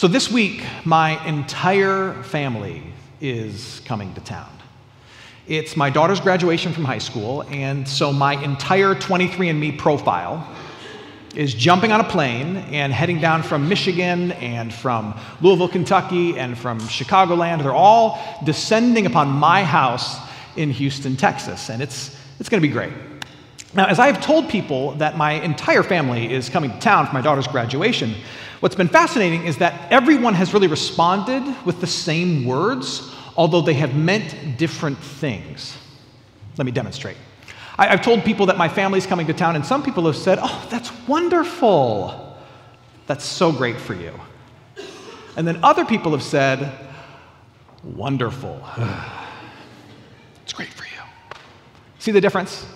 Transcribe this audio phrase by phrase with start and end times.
[0.00, 2.82] So, this week, my entire family
[3.20, 4.48] is coming to town.
[5.46, 10.56] It's my daughter's graduation from high school, and so my entire 23andMe profile
[11.34, 16.56] is jumping on a plane and heading down from Michigan and from Louisville, Kentucky, and
[16.56, 17.62] from Chicagoland.
[17.62, 20.16] They're all descending upon my house
[20.56, 22.94] in Houston, Texas, and it's, it's going to be great.
[23.74, 27.12] Now, as I have told people that my entire family is coming to town for
[27.12, 28.14] my daughter's graduation,
[28.60, 33.74] what's been fascinating is that everyone has really responded with the same words, although they
[33.74, 35.76] have meant different things.
[36.56, 37.16] Let me demonstrate.
[37.78, 40.38] I, have told people that my family's coming to town, and some people have said,
[40.42, 42.36] Oh, that's wonderful.
[43.06, 44.12] That's so great for you.
[45.36, 46.72] And then other people have said,
[47.82, 48.62] Wonderful.
[50.42, 51.02] it's great for you.
[51.98, 52.66] See the difference?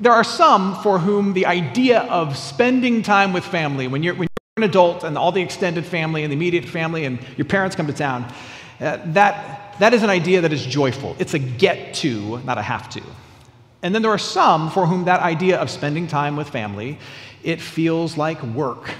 [0.00, 4.24] There are some for whom the idea of spending time with family, when you're, when
[4.24, 4.31] you're
[4.62, 7.86] an adult and all the extended family and the immediate family and your parents come
[7.86, 8.32] to town,
[8.80, 11.16] uh, that, that is an idea that is joyful.
[11.18, 13.02] It's a get to, not a have to.
[13.82, 16.98] And then there are some for whom that idea of spending time with family,
[17.42, 18.94] it feels like work.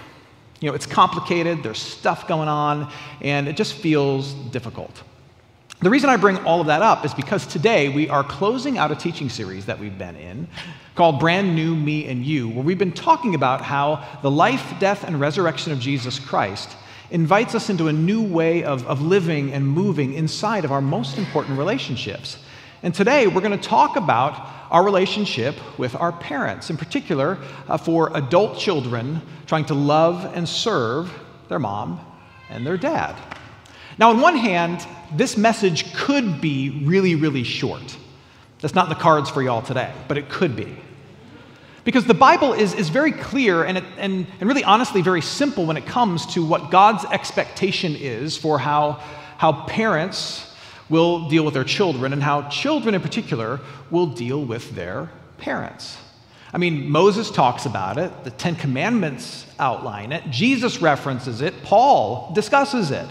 [0.60, 5.02] You know, it's complicated, there's stuff going on, and it just feels difficult.
[5.82, 8.92] The reason I bring all of that up is because today we are closing out
[8.92, 10.46] a teaching series that we've been in
[10.94, 15.02] called Brand New Me and You, where we've been talking about how the life, death,
[15.02, 16.76] and resurrection of Jesus Christ
[17.10, 21.18] invites us into a new way of, of living and moving inside of our most
[21.18, 22.38] important relationships.
[22.84, 27.76] And today we're going to talk about our relationship with our parents, in particular uh,
[27.76, 31.12] for adult children trying to love and serve
[31.48, 32.00] their mom
[32.50, 33.16] and their dad.
[33.98, 37.96] Now, on one hand, this message could be really, really short.
[38.60, 40.76] That's not in the cards for y'all today, but it could be.
[41.84, 45.66] Because the Bible is, is very clear and, it, and, and really honestly very simple
[45.66, 49.02] when it comes to what God's expectation is for how,
[49.36, 50.48] how parents
[50.88, 53.58] will deal with their children and how children in particular
[53.90, 55.96] will deal with their parents.
[56.52, 62.32] I mean, Moses talks about it, the Ten Commandments outline it, Jesus references it, Paul
[62.34, 63.08] discusses it.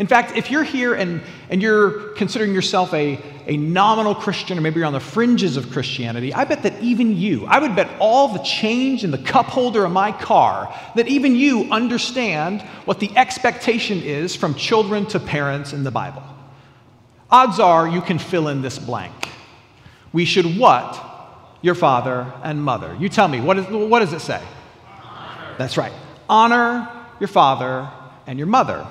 [0.00, 4.62] In fact, if you're here and, and you're considering yourself a, a nominal Christian, or
[4.62, 7.90] maybe you're on the fringes of Christianity, I bet that even you, I would bet
[8.00, 12.98] all the change in the cup holder of my car, that even you understand what
[12.98, 16.22] the expectation is from children to parents in the Bible.
[17.30, 19.28] Odds are you can fill in this blank.
[20.14, 20.98] We should what?
[21.60, 22.96] Your father and mother.
[22.98, 24.42] You tell me, what, is, what does it say?
[25.02, 25.54] Honor.
[25.58, 25.92] That's right.
[26.26, 26.88] Honor
[27.20, 27.90] your father
[28.26, 28.86] and your mother.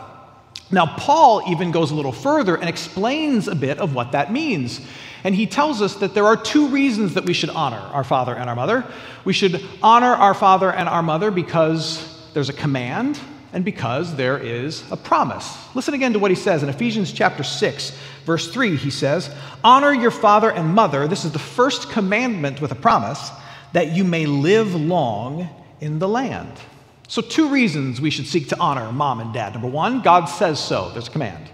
[0.71, 4.81] Now, Paul even goes a little further and explains a bit of what that means.
[5.23, 8.35] And he tells us that there are two reasons that we should honor our father
[8.35, 8.85] and our mother.
[9.25, 13.19] We should honor our father and our mother because there's a command
[13.51, 15.57] and because there is a promise.
[15.73, 18.75] Listen again to what he says in Ephesians chapter 6, verse 3.
[18.75, 21.07] He says, Honor your father and mother.
[21.07, 23.31] This is the first commandment with a promise
[23.73, 25.49] that you may live long
[25.81, 26.51] in the land.
[27.09, 29.53] So, two reasons we should seek to honor mom and dad.
[29.53, 31.49] Number one, God says so, there's a command.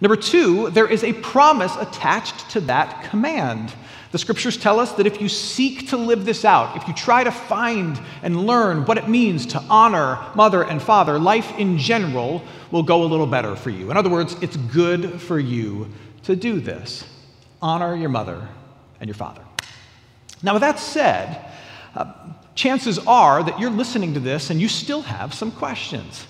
[0.00, 3.72] Number two, there is a promise attached to that command.
[4.10, 7.22] The scriptures tell us that if you seek to live this out, if you try
[7.22, 12.42] to find and learn what it means to honor mother and father, life in general
[12.72, 13.92] will go a little better for you.
[13.92, 15.88] In other words, it's good for you
[16.24, 17.04] to do this.
[17.62, 18.48] Honor your mother
[18.98, 19.44] and your father.
[20.42, 21.46] Now, with that said,
[22.54, 26.26] chances are that you're listening to this and you still have some questions.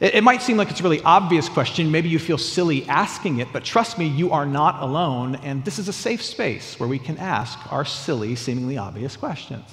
[0.00, 1.90] It, it might seem like it's a really obvious question.
[1.90, 5.78] Maybe you feel silly asking it, but trust me, you are not alone, and this
[5.78, 9.66] is a safe space where we can ask our silly, seemingly obvious questions.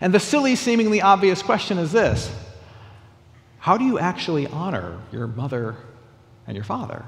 [0.00, 2.30] And the silly, seemingly obvious question is this
[3.58, 5.76] How do you actually honor your mother
[6.46, 7.04] and your father?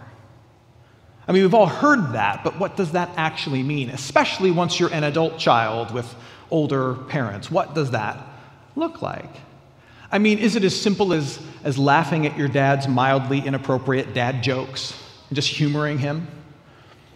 [1.27, 3.89] I mean, we've all heard that, but what does that actually mean?
[3.89, 6.15] Especially once you're an adult child with
[6.55, 7.51] older parents.
[7.51, 8.17] What does that
[8.77, 9.31] look like?
[10.13, 14.41] I mean, is it as simple as, as laughing at your dad's mildly inappropriate dad
[14.41, 14.95] jokes
[15.29, 16.29] and just humoring him?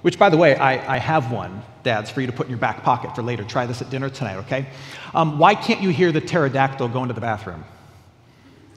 [0.02, 2.58] Which, by the way, I, I have one, dads, for you to put in your
[2.58, 3.44] back pocket for later.
[3.44, 4.66] Try this at dinner tonight, okay?
[5.14, 7.64] Um, why can't you hear the pterodactyl going to the bathroom?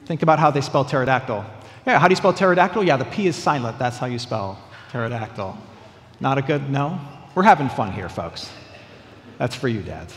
[0.06, 1.44] Think about how they spell pterodactyl.
[1.86, 2.84] Yeah, how do you spell pterodactyl?
[2.84, 3.80] Yeah, the P is silent.
[3.80, 4.62] That's how you spell
[4.92, 5.58] pterodactyl.
[6.20, 7.00] Not a good, no?
[7.34, 8.48] We're having fun here, folks.
[9.38, 10.14] That's for you, dads.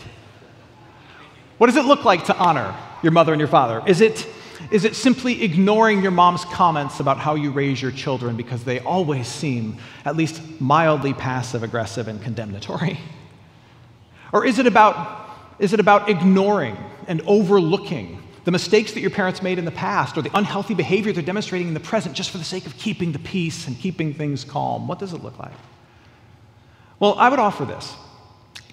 [1.58, 3.82] What does it look like to honor your mother and your father?
[3.88, 4.28] Is it,
[4.72, 8.80] is it simply ignoring your mom's comments about how you raise your children because they
[8.80, 13.00] always seem at least mildly passive aggressive and condemnatory?
[14.34, 15.30] Or is it about,
[15.60, 20.18] is it about ignoring and overlooking the mistakes that your parents made in the past
[20.18, 23.12] or the unhealthy behavior they're demonstrating in the present just for the sake of keeping
[23.12, 24.88] the peace and keeping things calm?
[24.88, 25.54] What does it look like?
[27.00, 27.96] Well, I would offer this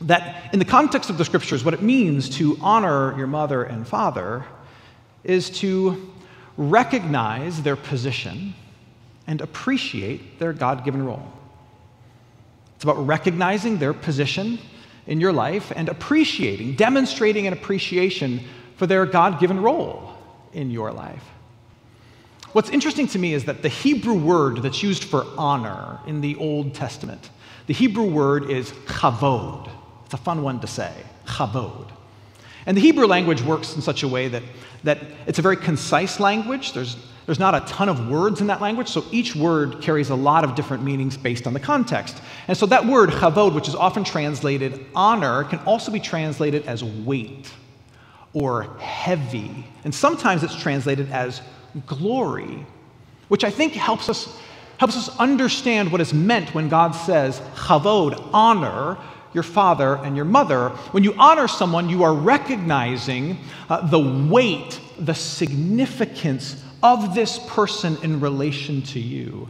[0.02, 3.87] that in the context of the scriptures, what it means to honor your mother and
[3.87, 4.44] father
[5.25, 6.12] is to
[6.56, 8.54] recognize their position
[9.26, 11.32] and appreciate their God given role.
[12.75, 14.58] It's about recognizing their position
[15.06, 18.40] in your life and appreciating, demonstrating an appreciation
[18.76, 20.12] for their God given role
[20.52, 21.25] in your life.
[22.52, 26.37] What's interesting to me is that the Hebrew word that's used for honor in the
[26.37, 27.31] Old Testament,
[27.66, 29.70] the Hebrew word is chavod.
[30.12, 30.93] It's a fun one to say,
[31.25, 31.88] chavod.
[32.67, 34.43] And the Hebrew language works in such a way that,
[34.85, 36.75] that it's a very concise language.
[36.75, 40.14] There's, there's not a ton of words in that language, so each word carries a
[40.14, 42.20] lot of different meanings based on the context.
[42.47, 46.85] And so that word, chavod, which is often translated honor, can also be translated as
[46.85, 47.50] weight
[48.35, 49.64] or heavy.
[49.85, 51.41] And sometimes it's translated as
[51.87, 52.67] glory,
[53.29, 54.38] which I think helps us,
[54.76, 58.99] helps us understand what is meant when God says, chavod, honor
[59.34, 60.70] your father and your mother.
[60.93, 63.38] When you honor someone, you are recognizing
[63.69, 69.49] uh, the weight, the significance of this person in relation to you.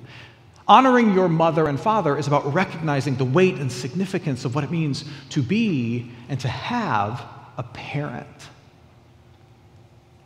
[0.69, 4.71] Honoring your mother and father is about recognizing the weight and significance of what it
[4.71, 7.25] means to be and to have
[7.59, 8.27] a parent.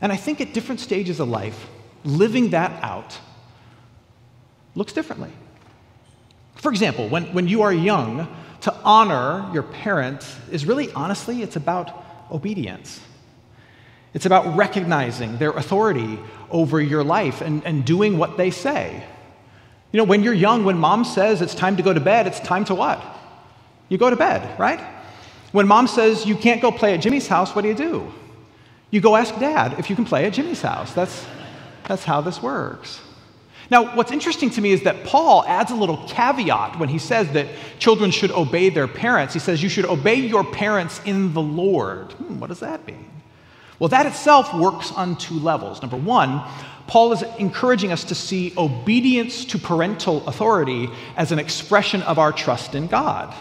[0.01, 1.69] And I think at different stages of life,
[2.05, 3.19] living that out
[4.75, 5.31] looks differently.
[6.57, 8.29] For example, when, when you are young,
[8.67, 13.01] to honor your parents is really, honestly, it's about obedience.
[14.13, 16.19] It's about recognizing their authority
[16.51, 19.05] over your life and, and doing what they say.
[19.93, 22.41] You know, when you're young, when mom says it's time to go to bed, it's
[22.41, 23.01] time to what?
[23.89, 24.81] You go to bed, right?
[25.53, 28.13] When mom says you can't go play at Jimmy's house, what do you do?
[28.91, 30.93] You go ask dad if you can play at Jimmy's house.
[30.93, 31.25] That's,
[31.87, 33.01] that's how this works.
[33.71, 37.31] Now, what's interesting to me is that Paul adds a little caveat when he says
[37.33, 37.49] that
[37.79, 39.35] children should obey their parents.
[39.35, 42.13] He says, You should obey your parents in the Lord.
[42.13, 43.11] Hmm, what does that mean?
[43.79, 45.83] Well, that itself works on two levels.
[45.83, 46.43] Number one,
[46.87, 52.33] Paul is encouraging us to see obedience to parental authority as an expression of our
[52.33, 53.35] trust in God.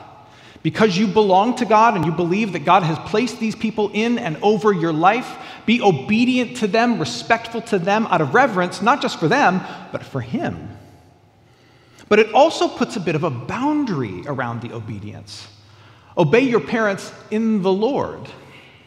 [0.66, 4.18] Because you belong to God and you believe that God has placed these people in
[4.18, 9.00] and over your life, be obedient to them, respectful to them out of reverence, not
[9.00, 10.76] just for them, but for Him.
[12.10, 15.48] But it also puts a bit of a boundary around the obedience.
[16.18, 18.28] Obey your parents in the Lord.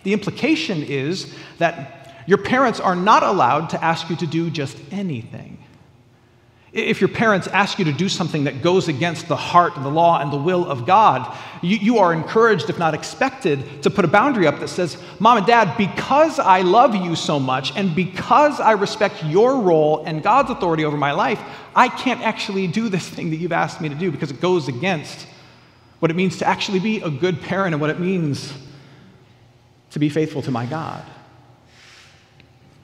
[0.02, 4.76] The implication is that your parents are not allowed to ask you to do just
[4.90, 5.58] anything.
[6.72, 10.20] If your parents ask you to do something that goes against the heart the law
[10.20, 14.08] and the will of God, you, you, are encouraged, if not expected, to put a
[14.08, 18.60] boundary up that says, Mom and Dad, because I love you so much and because
[18.60, 21.40] I respect your role and God's authority over my life,
[21.74, 24.68] I can't actually do this thing that you've asked me to do because it goes
[24.68, 25.26] against
[26.00, 28.52] what it means to actually be a good parent and what it means
[29.90, 31.02] to be faithful to my God.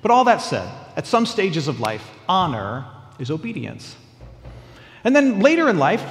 [0.01, 2.87] But all that said, at some stages of life, honor
[3.19, 3.97] is obedience.
[5.05, 6.05] And then later in life,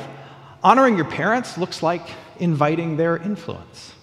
[0.63, 2.07] honoring your parents looks like
[2.39, 3.93] inviting their influence.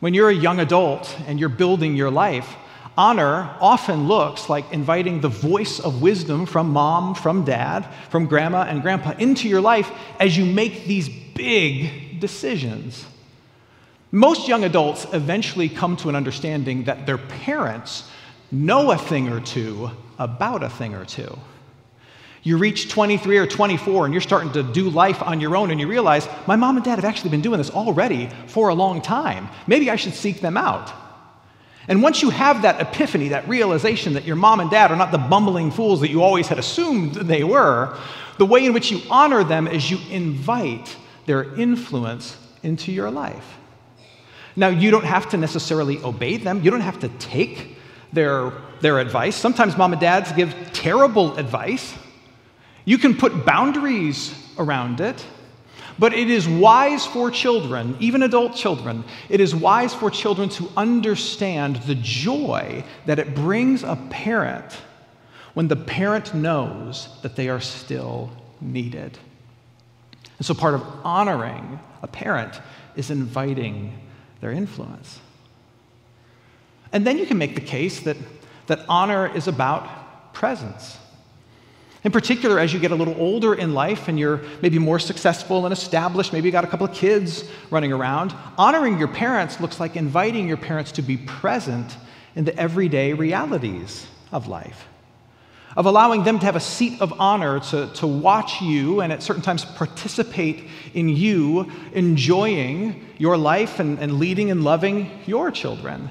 [0.00, 2.56] When you're a young adult and you're building your life,
[2.96, 8.62] honor often looks like inviting the voice of wisdom from mom, from dad, from grandma
[8.62, 13.06] and grandpa into your life as you make these big decisions.
[14.10, 18.08] Most young adults eventually come to an understanding that their parents
[18.50, 21.38] know a thing or two about a thing or two.
[22.42, 25.80] You reach 23 or 24 and you're starting to do life on your own and
[25.80, 29.00] you realize, my mom and dad have actually been doing this already for a long
[29.00, 29.48] time.
[29.66, 30.92] Maybe I should seek them out.
[31.88, 35.12] And once you have that epiphany, that realization that your mom and dad are not
[35.12, 37.96] the bumbling fools that you always had assumed they were,
[38.38, 40.96] the way in which you honor them is you invite
[41.26, 43.58] their influence into your life.
[44.54, 47.76] Now, you don't have to necessarily obey them, you don't have to take
[48.12, 49.34] their, their advice.
[49.34, 51.94] Sometimes mom and dads give terrible advice.
[52.84, 55.24] You can put boundaries around it,
[55.98, 60.68] but it is wise for children, even adult children, it is wise for children to
[60.76, 64.80] understand the joy that it brings a parent
[65.54, 69.18] when the parent knows that they are still needed.
[70.38, 72.60] And so part of honoring a parent
[72.96, 73.92] is inviting
[74.40, 75.20] their influence.
[76.92, 78.16] And then you can make the case that,
[78.66, 80.98] that honor is about presence.
[82.04, 85.66] In particular, as you get a little older in life and you're maybe more successful
[85.66, 89.78] and established, maybe you got a couple of kids running around, honoring your parents looks
[89.78, 91.96] like inviting your parents to be present
[92.34, 94.88] in the everyday realities of life,
[95.76, 99.22] of allowing them to have a seat of honor to, to watch you and at
[99.22, 106.00] certain times participate in you enjoying your life and, and leading and loving your children.
[106.02, 106.08] You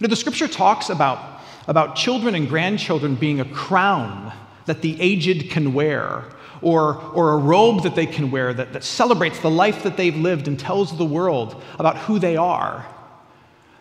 [0.00, 4.32] know, the scripture talks about, about children and grandchildren being a crown
[4.66, 6.24] that the aged can wear,
[6.60, 10.16] or, or a robe that they can wear that, that celebrates the life that they've
[10.16, 12.86] lived and tells the world about who they are.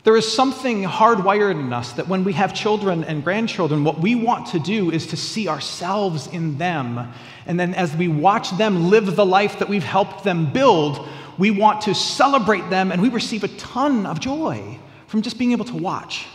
[0.04, 4.16] There is something hardwired in us that when we have children and grandchildren, what we
[4.16, 7.14] want to do is to see ourselves in them.
[7.46, 11.08] And then as we watch them live the life that we've helped them build,
[11.38, 15.52] we want to celebrate them and we receive a ton of joy from just being
[15.52, 16.26] able to watch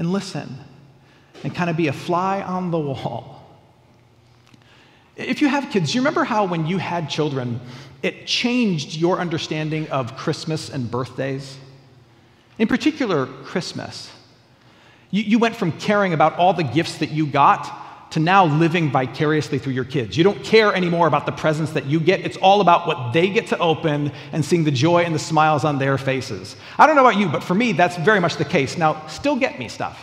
[0.00, 0.56] and listen
[1.44, 3.33] and kind of be a fly on the wall.
[5.16, 7.60] If you have kids, you remember how when you had children,
[8.02, 11.56] it changed your understanding of Christmas and birthdays?
[12.58, 14.10] In particular, Christmas.
[15.10, 17.80] You, you went from caring about all the gifts that you got
[18.12, 20.16] to now living vicariously through your kids.
[20.16, 22.20] You don't care anymore about the presents that you get.
[22.20, 25.64] It's all about what they get to open and seeing the joy and the smiles
[25.64, 26.54] on their faces.
[26.78, 28.78] I don't know about you, but for me, that's very much the case.
[28.78, 30.00] Now, still get me stuff.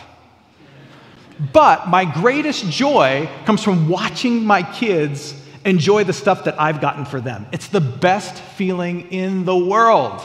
[1.52, 5.34] But my greatest joy comes from watching my kids
[5.64, 7.46] enjoy the stuff that I've gotten for them.
[7.52, 10.20] It's the best feeling in the world.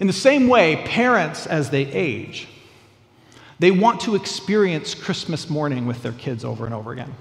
[0.00, 2.48] In the same way, parents, as they age,
[3.58, 7.14] they want to experience Christmas morning with their kids over and over again.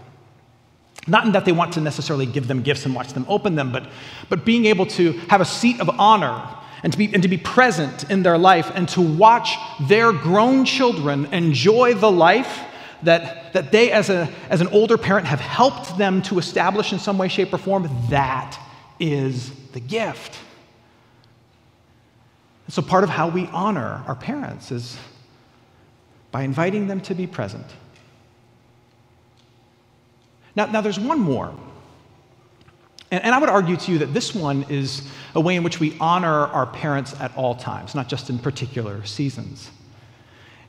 [1.08, 3.72] Not in that they want to necessarily give them gifts and watch them open them,
[3.72, 3.88] but,
[4.30, 6.44] but being able to have a seat of honor
[6.84, 9.56] and to, be, and to be present in their life and to watch
[9.88, 12.62] their grown children enjoy the life
[13.04, 17.00] that, that they, as, a, as an older parent, have helped them to establish in
[17.00, 18.60] some way, shape, or form, that
[19.00, 20.38] is the gift.
[22.68, 24.98] And So, part of how we honor our parents is
[26.32, 27.66] by inviting them to be present.
[30.56, 31.54] Now, now there's one more.
[33.12, 35.80] And, and I would argue to you that this one is a way in which
[35.80, 39.70] we honor our parents at all times, not just in particular seasons.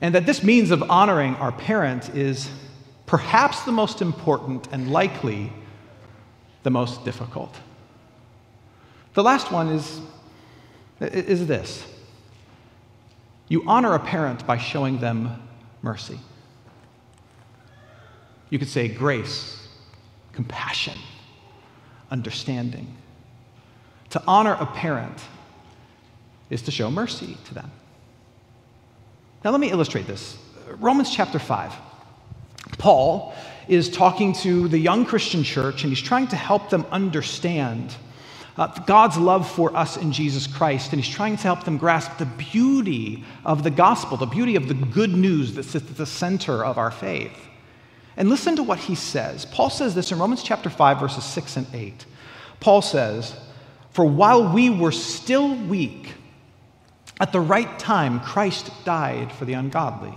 [0.01, 2.51] And that this means of honoring our parents is
[3.07, 5.53] perhaps the most important and likely
[6.65, 7.55] the most difficult.
[9.15, 10.01] The last one is,
[11.01, 11.87] is this
[13.49, 15.43] you honor a parent by showing them
[15.83, 16.19] mercy.
[18.49, 19.69] You could say grace,
[20.33, 20.99] compassion,
[22.13, 22.87] understanding.
[24.11, 25.19] To honor a parent
[26.51, 27.71] is to show mercy to them.
[29.43, 30.37] Now, let me illustrate this.
[30.79, 31.75] Romans chapter 5.
[32.79, 33.35] Paul
[33.67, 37.97] is talking to the young Christian church and he's trying to help them understand
[38.57, 42.19] uh, God's love for us in Jesus Christ, and he's trying to help them grasp
[42.19, 46.05] the beauty of the gospel, the beauty of the good news that sits at the
[46.05, 47.49] center of our faith.
[48.17, 49.45] And listen to what he says.
[49.47, 52.05] Paul says this in Romans chapter 5, verses 6 and 8.
[52.61, 53.35] Paul says,
[53.91, 56.15] For while we were still weak,
[57.21, 60.15] at the right time, Christ died for the ungodly.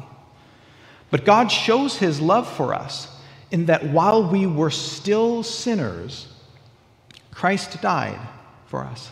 [1.11, 3.07] But God shows his love for us
[3.51, 6.27] in that while we were still sinners,
[7.31, 8.19] Christ died
[8.65, 9.11] for us.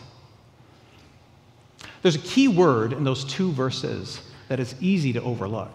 [2.02, 5.74] There's a key word in those two verses that is easy to overlook.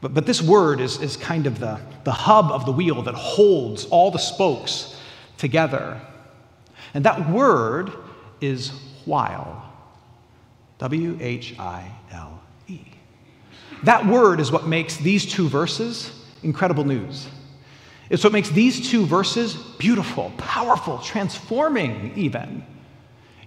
[0.00, 3.14] But, but this word is, is kind of the, the hub of the wheel that
[3.14, 4.96] holds all the spokes
[5.36, 6.00] together.
[6.94, 7.92] And that word
[8.40, 8.70] is
[9.04, 9.64] while.
[10.78, 12.80] W H I L E.
[13.82, 16.12] That word is what makes these two verses
[16.42, 17.28] incredible news.
[18.10, 22.64] It's what makes these two verses beautiful, powerful, transforming, even.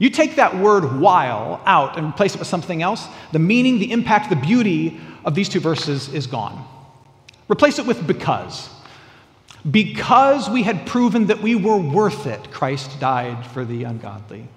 [0.01, 3.91] You take that word while out and replace it with something else, the meaning, the
[3.91, 6.67] impact, the beauty of these two verses is gone.
[7.47, 8.67] Replace it with because.
[9.69, 14.47] Because we had proven that we were worth it, Christ died for the ungodly.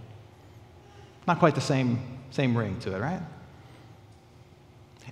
[1.27, 1.99] Not quite the same,
[2.31, 3.21] same ring to it, right?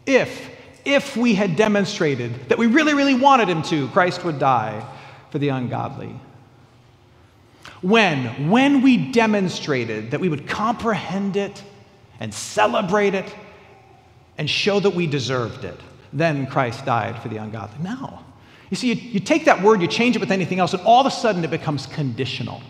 [0.06, 0.48] If
[0.86, 4.82] if we had demonstrated that we really, really wanted him to, Christ would die
[5.28, 6.18] for the ungodly.
[7.80, 8.50] When?
[8.50, 11.62] When we demonstrated that we would comprehend it
[12.20, 13.34] and celebrate it
[14.38, 15.78] and show that we deserved it,
[16.12, 17.82] then Christ died for the ungodly.
[17.82, 18.24] Now,
[18.70, 21.00] you see, you, you take that word, you change it with anything else, and all
[21.00, 22.62] of a sudden it becomes conditional.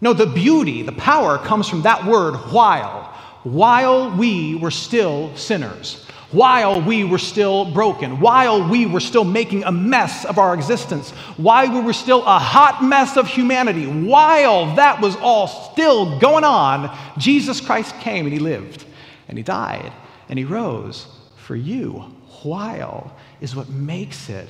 [0.00, 3.14] No, the beauty, the power comes from that word, while.
[3.42, 9.64] While we were still sinners while we were still broken, while we were still making
[9.64, 14.74] a mess of our existence, while we were still a hot mess of humanity, while
[14.76, 18.84] that was all still going on, Jesus Christ came and he lived
[19.28, 19.92] and he died
[20.28, 21.06] and he rose
[21.36, 22.14] for you.
[22.42, 24.48] While is what makes it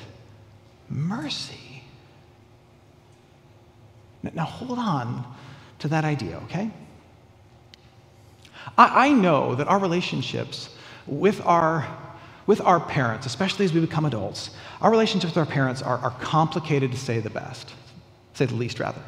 [0.89, 1.83] mercy.
[4.23, 5.25] Now, hold on
[5.79, 6.71] to that idea, okay?
[8.77, 10.69] I, know that our relationships
[11.11, 11.87] with our,
[12.47, 14.51] with our parents, especially as we become adults,
[14.81, 17.75] our relationships with our parents are, are complicated to say the best,
[18.35, 19.03] say the least, rather.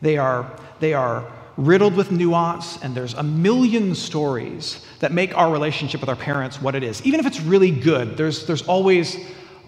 [0.00, 5.52] They are, they are riddled with nuance, and there's a million stories that make our
[5.52, 7.04] relationship with our parents what it is.
[7.04, 9.16] Even if it's really good, there's, there's always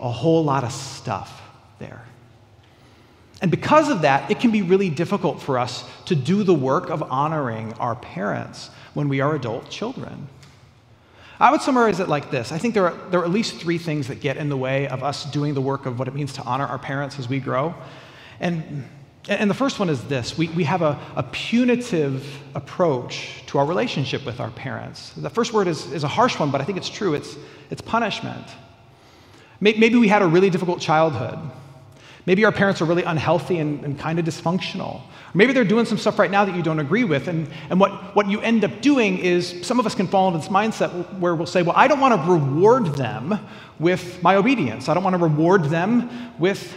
[0.01, 1.43] a whole lot of stuff
[1.79, 2.05] there.
[3.43, 6.89] And because of that, it can be really difficult for us to do the work
[6.89, 10.29] of honoring our parents when we are adult children.
[11.41, 13.79] I would summarize it like this I think there are, there are at least three
[13.79, 16.33] things that get in the way of us doing the work of what it means
[16.35, 17.75] to honor our parents as we grow.
[18.41, 18.89] And
[19.29, 23.65] and the first one is this we, we have a, a punitive approach to our
[23.65, 25.13] relationship with our parents.
[25.17, 27.37] The first word is, is a harsh one, but I think it's true it's,
[27.71, 28.47] it's punishment.
[29.61, 31.39] Maybe we had a really difficult childhood.
[32.27, 35.03] Maybe our parents are really unhealthy and, and kind of dysfunctional.
[35.35, 37.29] Maybe they're doing some stuff right now that you don't agree with.
[37.29, 40.39] And, and what, what you end up doing is some of us can fall into
[40.39, 43.39] this mindset where we'll say, Well, I don't want to reward them
[43.79, 44.89] with my obedience.
[44.89, 46.75] I don't want to reward them with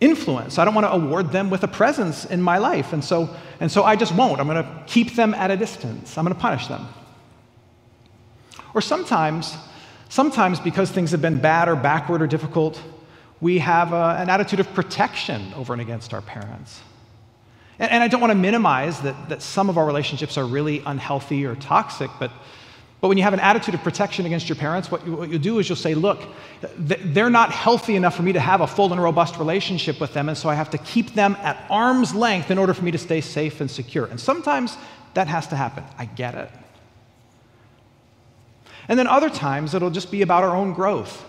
[0.00, 0.58] influence.
[0.58, 2.92] I don't want to award them with a presence in my life.
[2.92, 4.40] And so, and so I just won't.
[4.40, 6.18] I'm going to keep them at a distance.
[6.18, 6.86] I'm going to punish them.
[8.74, 9.54] Or sometimes,
[10.08, 12.80] sometimes because things have been bad or backward or difficult,
[13.40, 16.80] we have a, an attitude of protection over and against our parents.
[17.78, 20.82] And, and I don't want to minimize that, that some of our relationships are really
[20.86, 22.30] unhealthy or toxic, but
[23.04, 25.38] but when you have an attitude of protection against your parents, what, you, what you'll
[25.38, 26.22] do is you'll say, look,
[26.78, 30.30] they're not healthy enough for me to have a full and robust relationship with them,
[30.30, 32.96] and so I have to keep them at arm's length in order for me to
[32.96, 34.06] stay safe and secure.
[34.06, 34.78] And sometimes
[35.12, 35.84] that has to happen.
[35.98, 36.50] I get it.
[38.88, 41.26] And then other times it'll just be about our own growth.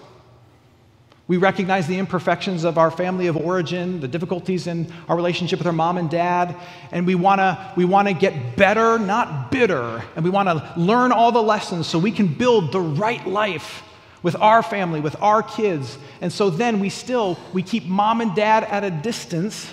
[1.27, 5.65] We recognize the imperfections of our family of origin, the difficulties in our relationship with
[5.65, 6.55] our mom and dad,
[6.91, 10.73] and we want to we want to get better, not bitter, and we want to
[10.77, 13.81] learn all the lessons so we can build the right life
[14.21, 15.97] with our family, with our kids.
[16.21, 19.71] And so then we still we keep mom and dad at a distance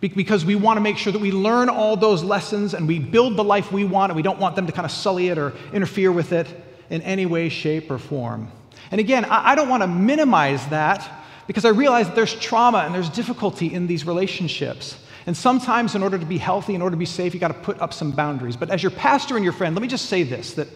[0.00, 3.36] because we want to make sure that we learn all those lessons and we build
[3.36, 5.52] the life we want and we don't want them to kind of sully it or
[5.72, 6.46] interfere with it
[6.90, 8.52] in any way, shape, or form.
[8.90, 11.08] And again, I, don't want to minimize that
[11.46, 14.98] because I realize that there's trauma and there's difficulty in these relationships.
[15.26, 17.54] And sometimes, in order to be healthy, in order to be safe, you got to
[17.54, 18.56] put up some boundaries.
[18.56, 20.68] But as your pastor and your friend, let me just say this that,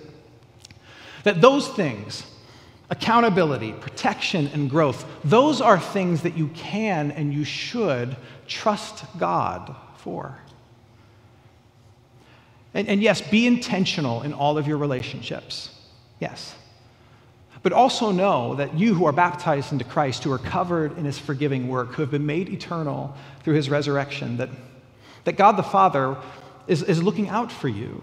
[1.25, 2.23] that those things,
[2.89, 8.17] accountability, protection, and growth, those are things that you can and you should
[8.47, 10.39] trust God for.
[12.75, 15.71] And, and yes, be intentional in all of your relationships.
[16.21, 16.55] Yes.
[17.63, 21.19] But also know that you who are baptized into Christ, who are covered in his
[21.19, 24.51] forgiving work, who have been made eternal through his resurrection, that,
[25.25, 26.17] that God the Father
[26.67, 28.03] is, is looking out for you.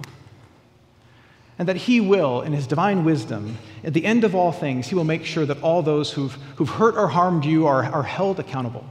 [1.58, 4.96] And that he will, in his divine wisdom, at the end of all things, he
[4.96, 8.40] will make sure that all those who've, who've hurt or harmed you are, are held
[8.42, 8.86] accountable.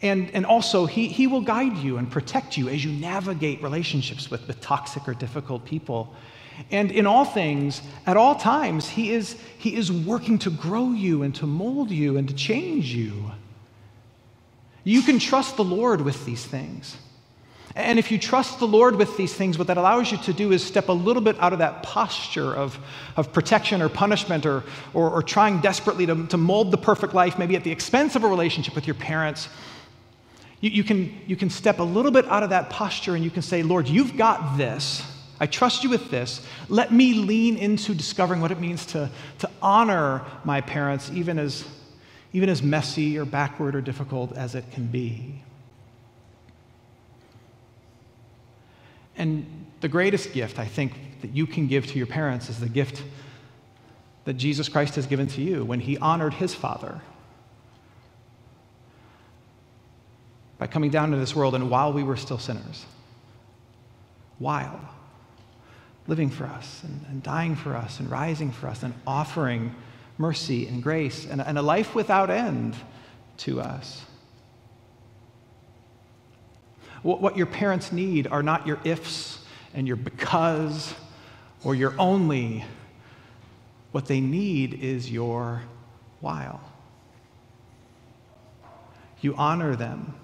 [0.00, 4.30] And, and also, he, he will guide you and protect you as you navigate relationships
[4.30, 6.14] with, with toxic or difficult people
[6.70, 11.22] and in all things, at all times, he is, he is working to grow you
[11.22, 13.30] and to mold you and to change you.
[14.84, 16.96] You can trust the Lord with these things.
[17.74, 20.52] And if you trust the Lord with these things, what that allows you to do
[20.52, 22.78] is step a little bit out of that posture of,
[23.16, 24.62] of protection or punishment or,
[24.92, 28.24] or, or trying desperately to, to mold the perfect life, maybe at the expense of
[28.24, 29.48] a relationship with your parents.
[30.60, 33.30] You, you, can, you can step a little bit out of that posture and you
[33.30, 35.02] can say, Lord, you've got this.
[35.42, 36.46] I trust you with this.
[36.68, 41.66] Let me lean into discovering what it means to, to honor my parents, even as,
[42.32, 45.42] even as messy or backward or difficult as it can be.
[49.16, 52.68] And the greatest gift, I think, that you can give to your parents is the
[52.68, 53.02] gift
[54.24, 57.00] that Jesus Christ has given to you when he honored his Father
[60.58, 62.86] by coming down to this world and while we were still sinners.
[64.38, 64.80] While
[66.06, 69.74] living for us and, and, dying for us and rising for us and offering
[70.18, 72.74] mercy and grace and, and a life without end
[73.38, 74.04] to us.
[77.02, 80.94] What, what your parents need are not your ifs and your because
[81.64, 82.64] or your only.
[83.92, 85.62] What they need is your
[86.20, 86.60] while.
[89.20, 90.14] You honor them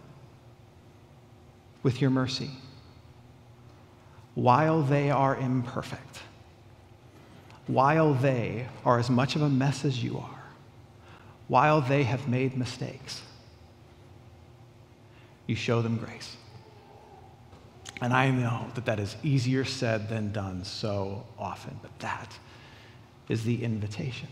[1.83, 2.51] with your mercy
[4.39, 6.21] while they are imperfect,
[7.67, 10.45] while they are as much of a mess as you are,
[11.49, 13.21] while they have made mistakes,
[15.49, 16.37] you show them grace.
[18.01, 22.39] And I know that that is easier said than done so often, but that
[23.29, 24.29] is the invitation.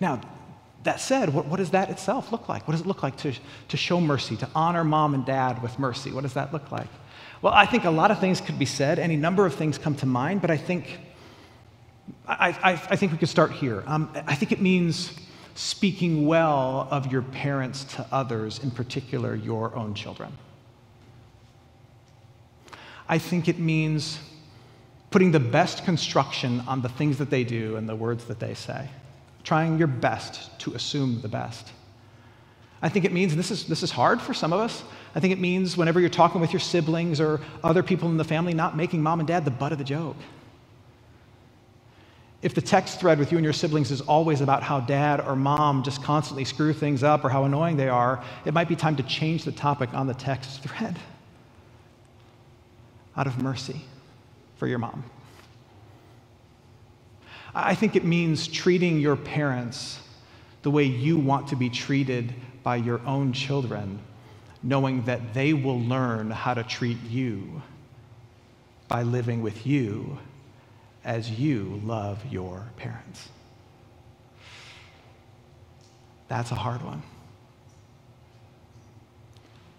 [0.00, 0.22] Now,
[0.84, 2.66] that said, what, what, does that itself look like?
[2.68, 3.32] What does it look like to,
[3.68, 6.12] to show mercy, to honor mom and dad with mercy?
[6.12, 6.88] What does that look like?
[7.42, 8.98] Well, I think a lot of things could be said.
[8.98, 10.98] Any number of things come to mind, but I think,
[12.26, 13.82] I, I, I think we could start here.
[13.86, 15.12] Um, I think it means
[15.54, 20.32] speaking well of your parents to others, in particular your own children.
[23.08, 24.18] I think it means
[25.10, 28.54] putting the best construction on the things that they do and the words that they
[28.54, 28.88] say,
[29.44, 31.70] trying your best to assume the best.
[32.82, 34.82] I think it means, this is, this is hard for some of us,
[35.14, 38.24] I think it means whenever you're talking with your siblings or other people in the
[38.24, 40.16] family, not making mom and dad the butt of the joke.
[42.42, 45.34] If the text thread with you and your siblings is always about how dad or
[45.34, 48.96] mom just constantly screw things up or how annoying they are, it might be time
[48.96, 50.98] to change the topic on the text thread
[53.16, 53.80] out of mercy
[54.56, 55.04] for your mom.
[57.54, 60.00] I think it means treating your parents
[60.62, 64.00] the way you want to be treated by your own children,
[64.62, 67.62] knowing that they will learn how to treat you
[68.88, 70.18] by living with you
[71.04, 73.28] as you love your parents.
[76.28, 77.02] That's a hard one.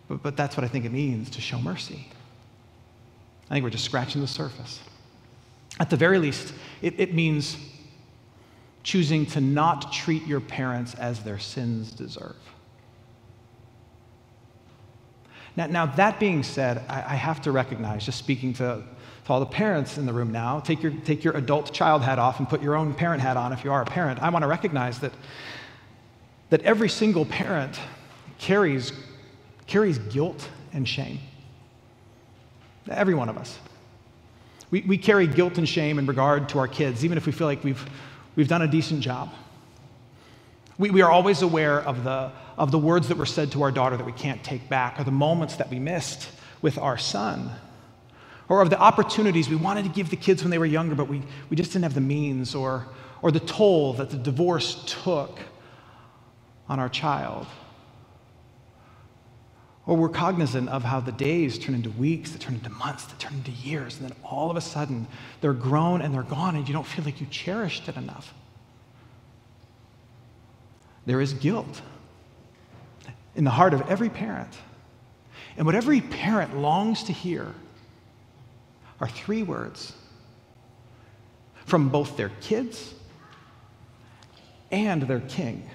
[0.08, 2.08] But, but that's what I think it means to show mercy.
[3.50, 4.80] I think we're just scratching the surface.
[5.80, 7.58] At the very least, it, it means
[8.84, 12.36] choosing to not treat your parents as their sins deserve.
[15.56, 18.84] Now, now that being said, I, I have to recognize, just speaking to,
[19.26, 22.20] to all the parents in the room now, take your, take your adult child hat
[22.20, 24.22] off and put your own parent hat on if you are a parent.
[24.22, 25.14] I want to recognize that,
[26.50, 27.80] that every single parent
[28.38, 28.92] carries,
[29.66, 31.20] carries guilt and shame.
[32.90, 33.58] Every one of us.
[34.71, 37.47] We, we carry guilt and shame in regard to our kids, even if we feel
[37.47, 37.84] like we've,
[38.36, 39.32] we've done a decent job.
[40.78, 43.71] We, we are always aware of the, of the words that were said to our
[43.71, 46.30] daughter that we can't take back, or the moments that we missed
[46.62, 47.51] with our son,
[48.49, 51.08] or of the opportunities we wanted to give the kids when they were younger, but
[51.08, 52.88] we, we just didn't have the means, or,
[53.21, 55.39] or the toll that the divorce took
[56.67, 57.47] on our child.
[59.88, 63.19] Or we're cognizant of how the days turn into weeks, that turn into months, that
[63.19, 65.08] turn into years, and then all of a sudden
[65.41, 68.34] they're grown and they're gone, and you don't feel like you cherished it enough.
[71.06, 71.82] There is guilt
[73.36, 74.54] in the heart of every parent.
[75.58, 77.54] And what every parent longs to hear
[79.00, 79.93] are three words
[81.65, 82.93] from both their kids
[84.71, 85.69] and their king.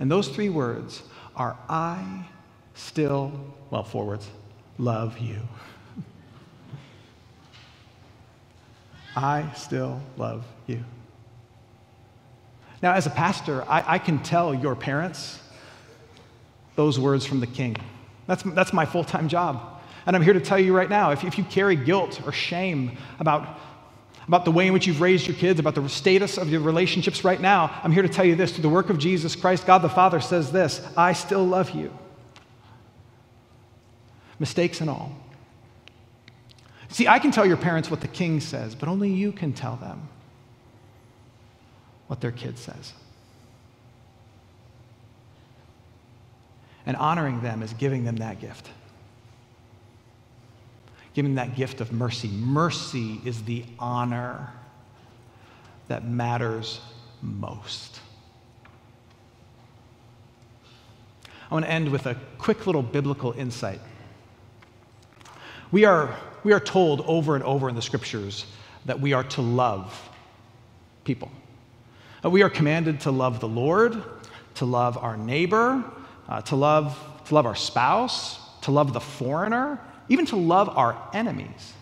[0.00, 1.02] And those three words
[1.36, 2.26] are I
[2.74, 3.32] still,
[3.70, 4.28] well, forwards,
[4.78, 5.38] love you.
[9.14, 10.82] I still love you.
[12.82, 15.38] Now, as a pastor, I, I, can tell your parents
[16.74, 17.76] those words from the king.
[18.26, 19.80] That's, that's my full time job.
[20.06, 22.96] And I'm here to tell you right now if, if you carry guilt or shame
[23.20, 23.58] about,
[24.28, 27.24] about the way in which you've raised your kids, about the status of your relationships
[27.24, 29.78] right now, I'm here to tell you this through the work of Jesus Christ, God
[29.78, 31.96] the Father says this I still love you.
[34.38, 35.12] Mistakes and all.
[36.88, 39.76] See, I can tell your parents what the king says, but only you can tell
[39.76, 40.08] them
[42.06, 42.92] what their kid says.
[46.84, 48.68] And honoring them is giving them that gift.
[51.14, 52.28] Giving that gift of mercy.
[52.28, 54.52] Mercy is the honor
[55.88, 56.80] that matters
[57.20, 58.00] most.
[61.50, 63.80] I want to end with a quick little biblical insight.
[65.70, 68.46] We are, we are told over and over in the scriptures
[68.86, 70.10] that we are to love
[71.04, 71.30] people.
[72.24, 74.02] Uh, we are commanded to love the Lord,
[74.54, 75.84] to love our neighbor,
[76.28, 80.96] uh, to, love, to love our spouse, to love the foreigner, even to love our
[81.12, 81.72] enemies.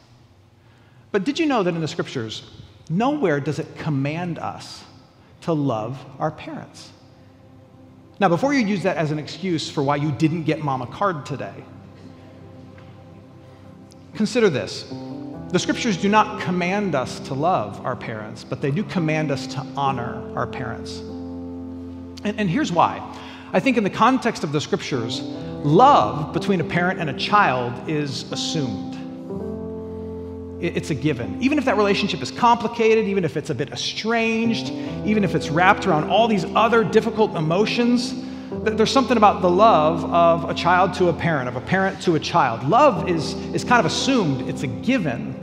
[1.12, 2.48] But did you know that in the scriptures,
[2.88, 4.84] nowhere does it command us
[5.42, 6.90] to love our parents?
[8.20, 10.86] Now, before you use that as an excuse for why you didn't get mom a
[10.86, 11.64] card today,
[14.14, 14.92] consider this.
[15.48, 19.46] The scriptures do not command us to love our parents, but they do command us
[19.48, 20.98] to honor our parents.
[20.98, 23.00] And, and here's why.
[23.52, 27.88] I think in the context of the scriptures, love between a parent and a child
[27.88, 28.96] is assumed.
[30.62, 31.42] It's a given.
[31.42, 34.70] Even if that relationship is complicated, even if it's a bit estranged,
[35.06, 38.14] even if it's wrapped around all these other difficult emotions,
[38.62, 42.14] there's something about the love of a child to a parent, of a parent to
[42.16, 42.62] a child.
[42.68, 45.34] Love is, is kind of assumed, it's a given.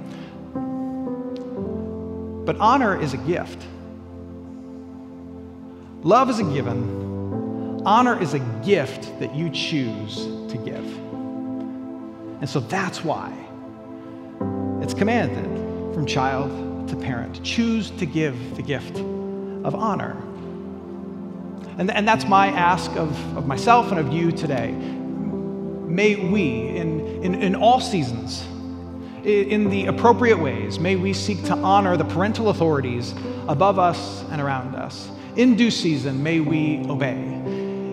[2.46, 3.65] But honor is a gift.
[6.04, 7.07] Love is a given.
[7.88, 10.84] Honor is a gift that you choose to give.
[12.41, 13.32] And so that's why
[14.82, 15.45] it's commanded
[15.95, 17.41] from child to parent.
[17.45, 20.21] Choose to give the gift of honor.
[21.78, 24.73] And, and that's my ask of, of myself and of you today.
[24.73, 28.45] May we, in, in, in all seasons,
[29.23, 33.15] in the appropriate ways, may we seek to honor the parental authorities
[33.47, 35.10] above us and around us.
[35.38, 37.37] In due season, may we obey.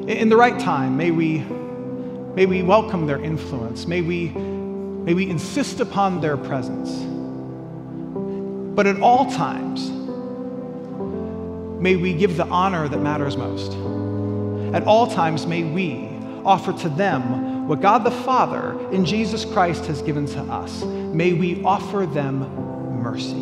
[0.07, 1.39] In the right time, may we,
[2.35, 3.87] may we welcome their influence.
[3.87, 6.91] May we, may we insist upon their presence.
[8.77, 9.91] But at all times,
[11.81, 13.73] may we give the honor that matters most.
[14.75, 16.11] At all times, may we
[16.45, 20.85] offer to them what God the Father in Jesus Christ has given to us.
[20.85, 22.41] May we offer them
[23.03, 23.33] mercy,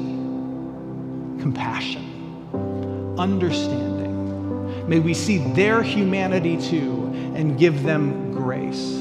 [1.42, 4.01] compassion, understanding.
[4.92, 8.98] May we see their humanity too and give them grace.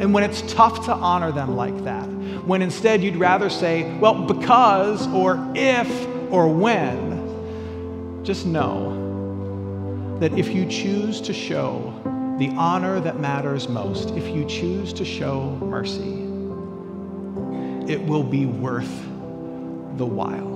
[0.00, 2.06] And when it's tough to honor them like that,
[2.44, 5.88] when instead you'd rather say, well, because or if
[6.32, 11.94] or when, just know that if you choose to show
[12.40, 16.24] the honor that matters most, if you choose to show mercy,
[17.88, 19.04] it will be worth
[19.96, 20.53] the while.